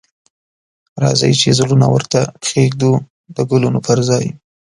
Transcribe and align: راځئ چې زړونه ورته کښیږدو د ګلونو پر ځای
راځئ 1.03 1.31
چې 1.41 1.49
زړونه 1.59 1.87
ورته 1.89 2.19
کښیږدو 2.43 2.91
د 3.35 3.37
ګلونو 3.51 3.79
پر 3.87 3.97
ځای 4.09 4.25